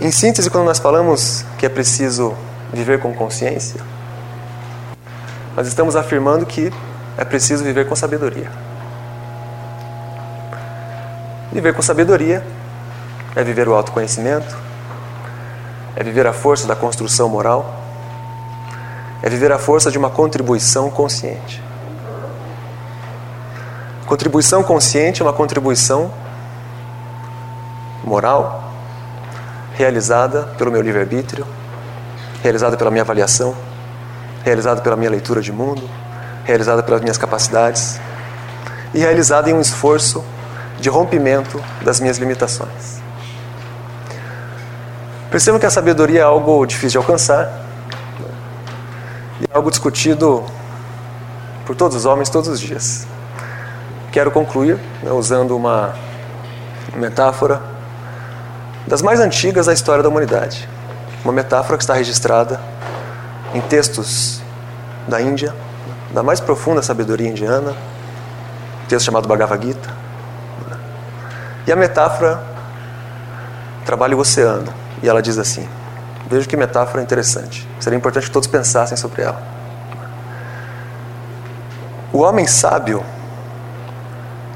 Em 0.00 0.10
síntese, 0.10 0.50
quando 0.50 0.64
nós 0.64 0.78
falamos 0.78 1.44
que 1.58 1.66
é 1.66 1.68
preciso 1.68 2.34
viver 2.72 2.98
com 2.98 3.14
consciência, 3.14 3.80
nós 5.54 5.68
estamos 5.68 5.94
afirmando 5.94 6.46
que 6.46 6.72
é 7.16 7.24
preciso 7.24 7.64
viver 7.64 7.86
com 7.88 7.94
sabedoria. 7.94 8.50
Viver 11.52 11.74
com 11.74 11.82
sabedoria 11.82 12.42
é 13.36 13.44
viver 13.44 13.68
o 13.68 13.74
autoconhecimento, 13.74 14.56
é 15.94 16.02
viver 16.02 16.26
a 16.26 16.32
força 16.32 16.66
da 16.66 16.74
construção 16.74 17.28
moral, 17.28 17.74
é 19.22 19.28
viver 19.28 19.52
a 19.52 19.58
força 19.58 19.90
de 19.90 19.98
uma 19.98 20.10
contribuição 20.10 20.90
consciente. 20.90 21.62
Contribuição 24.06 24.62
consciente 24.62 25.22
é 25.22 25.24
uma 25.24 25.32
contribuição 25.32 26.12
moral 28.02 28.72
realizada 29.74 30.42
pelo 30.58 30.70
meu 30.70 30.82
livre-arbítrio, 30.82 31.46
realizada 32.42 32.76
pela 32.76 32.90
minha 32.90 33.02
avaliação, 33.02 33.54
realizada 34.44 34.80
pela 34.80 34.96
minha 34.96 35.10
leitura 35.10 35.40
de 35.40 35.52
mundo, 35.52 35.88
realizada 36.44 36.82
pelas 36.82 37.00
minhas 37.00 37.16
capacidades 37.16 38.00
e 38.94 38.98
realizada 38.98 39.48
em 39.50 39.54
um 39.54 39.60
esforço 39.60 40.24
de 40.78 40.88
rompimento 40.88 41.62
das 41.82 42.00
minhas 42.00 42.18
limitações. 42.18 43.00
Percebam 45.30 45.58
que 45.58 45.66
a 45.66 45.70
sabedoria 45.70 46.20
é 46.20 46.22
algo 46.22 46.66
difícil 46.66 46.90
de 46.90 46.96
alcançar 46.98 47.64
e 49.40 49.44
é 49.44 49.56
algo 49.56 49.70
discutido 49.70 50.44
por 51.64 51.74
todos 51.74 51.96
os 51.96 52.04
homens 52.04 52.28
todos 52.28 52.48
os 52.48 52.60
dias. 52.60 53.06
Quero 54.10 54.30
concluir 54.30 54.78
né, 55.02 55.10
usando 55.10 55.56
uma 55.56 55.94
metáfora 56.94 57.62
das 58.86 59.00
mais 59.00 59.20
antigas 59.20 59.66
da 59.66 59.72
história 59.72 60.02
da 60.02 60.08
humanidade. 60.08 60.68
Uma 61.24 61.32
metáfora 61.32 61.78
que 61.78 61.84
está 61.84 61.94
registrada 61.94 62.60
em 63.54 63.60
textos 63.60 64.42
da 65.08 65.20
Índia, 65.22 65.54
da 66.12 66.22
mais 66.22 66.40
profunda 66.40 66.82
sabedoria 66.82 67.28
indiana, 67.28 67.70
um 67.72 68.86
texto 68.86 69.06
chamado 69.06 69.26
Bhagavad 69.26 69.64
Gita. 69.64 69.90
E 71.66 71.72
a 71.72 71.76
metáfora 71.76 72.42
trabalha 73.84 74.16
o 74.16 74.20
oceano, 74.20 74.72
e 75.02 75.08
ela 75.08 75.22
diz 75.22 75.38
assim: 75.38 75.68
Veja 76.28 76.46
que 76.46 76.56
metáfora 76.56 77.02
interessante. 77.02 77.68
Seria 77.80 77.96
importante 77.96 78.26
que 78.26 78.30
todos 78.30 78.48
pensassem 78.48 78.96
sobre 78.96 79.22
ela. 79.22 79.42
O 82.12 82.18
homem 82.18 82.46
sábio 82.46 83.02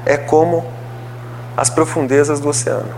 é 0.05 0.15
como 0.15 0.65
as 1.55 1.69
profundezas 1.69 2.39
do 2.39 2.49
oceano. 2.49 2.93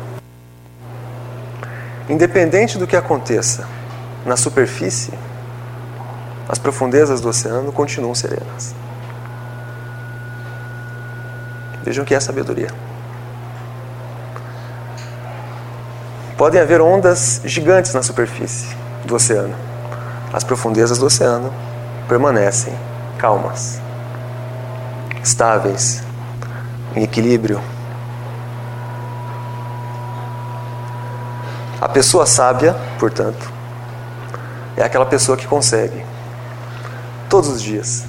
Independente 2.10 2.78
do 2.78 2.86
que 2.86 2.95
aconteça 2.95 3.65
na 4.26 4.36
superfície, 4.36 5.13
as 6.50 6.58
profundezas 6.58 7.22
do 7.22 7.30
oceano 7.30 7.72
continuam 7.72 8.16
serenas. 8.16 8.74
Vejam 11.84 12.04
que 12.04 12.16
é 12.16 12.20
sabedoria. 12.20 12.70
Podem 16.36 16.60
haver 16.60 16.82
ondas 16.82 17.40
gigantes 17.46 17.94
na 17.94 18.02
superfície 18.02 18.76
do 19.06 19.14
oceano. 19.14 19.54
As 20.34 20.44
profundezas 20.44 20.98
do 20.98 21.06
oceano 21.06 21.54
permanecem 22.08 22.74
calmas, 23.20 23.80
estáveis, 25.24 26.02
em 26.96 27.04
equilíbrio. 27.04 27.62
A 31.80 31.88
pessoa 31.88 32.26
sábia, 32.26 32.76
portanto, 32.98 33.52
é 34.76 34.84
aquela 34.84 35.06
pessoa 35.06 35.38
que 35.38 35.46
consegue, 35.46 36.04
todos 37.30 37.50
os 37.50 37.62
dias, 37.62 38.06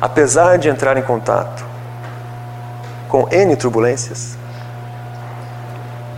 apesar 0.00 0.58
de 0.58 0.68
entrar 0.68 0.96
em 0.96 1.02
contato 1.02 1.64
com 3.08 3.28
N 3.30 3.54
turbulências, 3.56 4.36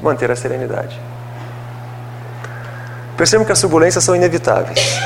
manter 0.00 0.30
a 0.30 0.36
serenidade. 0.36 0.98
Percebam 3.16 3.44
que 3.44 3.52
as 3.52 3.60
turbulências 3.60 4.04
são 4.04 4.14
inevitáveis. 4.14 4.98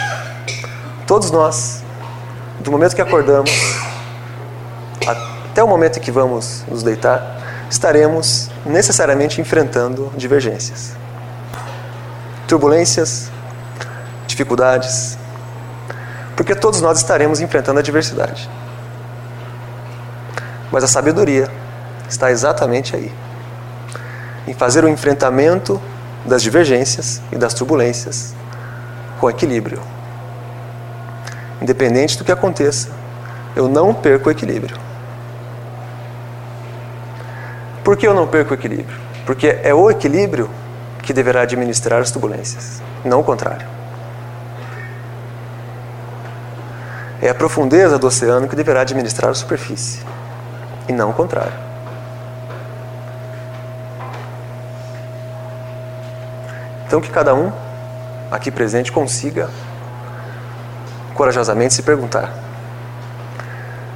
Todos 1.07 1.31
nós, 1.31 1.83
do 2.61 2.71
momento 2.71 2.95
que 2.95 3.03
acordamos 3.03 3.51
até 5.07 5.65
o 5.65 5.67
momento 5.67 5.99
em 5.99 6.01
que 6.01 6.11
vamos 6.11 6.65
nos 6.69 6.83
deitar, 6.83 7.39
estaremos 7.71 8.51
necessariamente 8.65 9.41
enfrentando 9.41 10.13
divergências 10.17 11.01
turbulências, 12.51 13.31
dificuldades, 14.27 15.17
porque 16.41 16.55
todos 16.55 16.81
nós 16.81 16.97
estaremos 16.97 17.43
enfrentando 17.43 17.81
a 17.81 17.83
adversidade. 17.83 18.49
Mas 20.73 20.83
a 20.83 20.87
sabedoria 20.87 21.51
está 22.09 22.31
exatamente 22.31 22.97
aí 22.97 23.13
em 24.49 24.55
fazer 24.55 24.83
o 24.83 24.89
enfrentamento 24.89 25.79
das 26.25 26.41
divergências 26.43 27.21
e 27.31 27.37
das 27.37 27.53
turbulências 27.53 28.35
com 29.21 29.29
equilíbrio. 29.29 29.83
Independente 31.61 32.17
do 32.17 32.25
que 32.25 32.33
aconteça, 32.33 32.89
eu 33.55 33.69
não 33.69 33.93
perco 33.93 34.31
o 34.31 34.33
equilíbrio. 34.33 34.79
Por 37.85 37.99
que 37.99 38.07
eu 38.07 38.15
não 38.15 38.27
perco 38.27 38.53
o 38.53 38.55
equilíbrio? 38.55 38.97
Porque 39.27 39.59
é 39.63 39.75
o 39.75 39.91
equilíbrio 39.91 40.49
que 41.03 41.13
deverá 41.13 41.43
administrar 41.43 42.01
as 42.01 42.11
turbulências, 42.11 42.81
não 43.05 43.21
o 43.21 43.25
contrário. 43.25 43.80
É 47.23 47.29
a 47.29 47.35
profundeza 47.35 47.99
do 47.99 48.07
oceano 48.07 48.49
que 48.49 48.57
deverá 48.57 48.81
administrar 48.81 49.31
a 49.31 49.35
superfície, 49.35 50.01
e 50.89 50.93
não 50.93 51.11
o 51.11 51.13
contrário. 51.13 51.53
Então, 56.87 57.01
que 57.01 57.11
cada 57.11 57.35
um 57.35 57.53
aqui 58.31 58.51
presente 58.51 58.91
consiga 58.91 59.49
corajosamente 61.15 61.75
se 61.75 61.83
perguntar: 61.83 62.33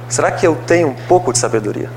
será 0.07 0.31
que 0.31 0.45
eu 0.45 0.55
tenho 0.55 0.89
um 0.89 0.95
pouco 0.95 1.33
de 1.33 1.39
sabedoria? 1.39 1.89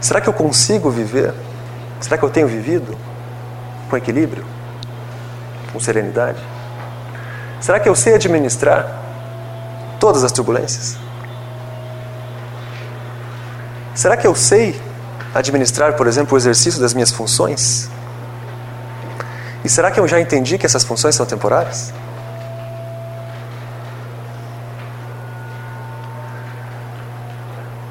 Será 0.00 0.20
que 0.20 0.28
eu 0.28 0.32
consigo 0.32 0.90
viver 0.90 1.32
Será 2.02 2.18
que 2.18 2.24
eu 2.24 2.30
tenho 2.30 2.48
vivido 2.48 2.98
com 3.88 3.96
equilíbrio? 3.96 4.44
Com 5.72 5.78
serenidade? 5.78 6.42
Será 7.62 7.78
que 7.78 7.88
eu 7.88 7.94
sei 7.94 8.16
administrar 8.16 8.92
todas 10.00 10.24
as 10.24 10.32
turbulências? 10.32 10.96
Será 13.94 14.16
que 14.16 14.26
eu 14.26 14.34
sei 14.34 14.82
administrar, 15.32 15.92
por 15.92 16.08
exemplo, 16.08 16.34
o 16.34 16.36
exercício 16.36 16.80
das 16.80 16.92
minhas 16.92 17.12
funções? 17.12 17.88
E 19.64 19.68
será 19.68 19.92
que 19.92 20.00
eu 20.00 20.08
já 20.08 20.20
entendi 20.20 20.58
que 20.58 20.66
essas 20.66 20.82
funções 20.82 21.14
são 21.14 21.24
temporárias? 21.24 21.92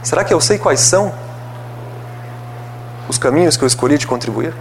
Será 0.04 0.26
que 0.26 0.34
eu 0.34 0.42
sei 0.42 0.58
quais 0.58 0.82
são 0.82 1.14
os 3.08 3.18
caminhos 3.18 3.56
que 3.56 3.64
eu 3.64 3.68
escolhi 3.68 3.98
de 3.98 4.06
contribuir? 4.06 4.54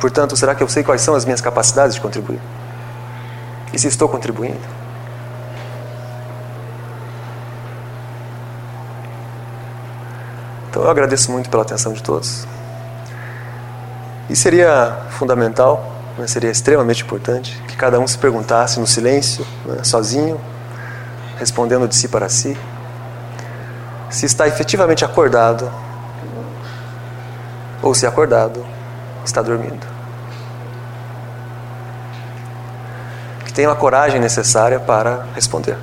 Portanto, 0.00 0.34
será 0.34 0.54
que 0.54 0.62
eu 0.62 0.68
sei 0.68 0.82
quais 0.82 1.02
são 1.02 1.14
as 1.14 1.26
minhas 1.26 1.42
capacidades 1.42 1.94
de 1.94 2.00
contribuir? 2.00 2.40
E 3.74 3.78
se 3.78 3.88
estou 3.88 4.08
contribuindo? 4.08 4.60
Então 10.70 10.84
eu 10.84 10.88
agradeço 10.88 11.32
muito 11.32 11.50
pela 11.50 11.64
atenção 11.64 11.92
de 11.92 12.00
todos. 12.00 12.46
E 14.30 14.36
seria 14.36 14.96
fundamental, 15.10 15.92
né, 16.16 16.24
seria 16.28 16.52
extremamente 16.52 17.02
importante, 17.02 17.60
que 17.66 17.76
cada 17.76 17.98
um 17.98 18.06
se 18.06 18.16
perguntasse 18.16 18.78
no 18.78 18.86
silêncio, 18.86 19.44
né, 19.66 19.82
sozinho, 19.82 20.40
respondendo 21.36 21.88
de 21.88 21.96
si 21.96 22.06
para 22.06 22.28
si, 22.28 22.56
se 24.08 24.24
está 24.24 24.46
efetivamente 24.46 25.04
acordado 25.04 25.68
ou 27.82 27.92
se 27.92 28.06
acordado 28.06 28.64
está 29.24 29.42
dormindo. 29.42 29.93
Que 33.54 33.62
tenha 33.62 33.70
a 33.70 33.76
coragem 33.76 34.20
necessária 34.20 34.80
para 34.80 35.26
responder. 35.32 35.78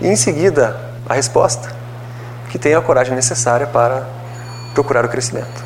E 0.00 0.08
em 0.08 0.16
seguida, 0.16 0.76
a 1.08 1.14
resposta. 1.14 1.72
Que 2.50 2.58
tenha 2.58 2.76
a 2.76 2.82
coragem 2.82 3.14
necessária 3.14 3.68
para 3.68 4.04
procurar 4.74 5.04
o 5.04 5.08
crescimento. 5.08 5.64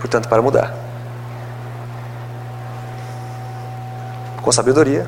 Portanto, 0.00 0.30
para 0.30 0.40
mudar. 0.40 0.72
Com 4.40 4.50
sabedoria, 4.50 5.06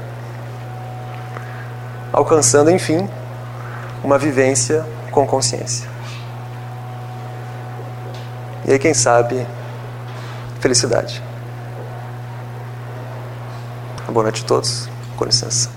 alcançando, 2.13 2.71
enfim, 2.71 3.09
uma 4.05 4.19
vivência 4.19 4.85
com 5.11 5.27
consciência. 5.27 5.89
E 8.67 8.73
aí, 8.73 8.79
quem 8.79 8.93
sabe, 8.93 9.47
felicidade. 10.61 11.26
Boa 14.09 14.23
noite 14.23 14.45
a 14.45 14.47
todos. 14.47 14.89
Com 15.17 15.25
licença. 15.25 15.76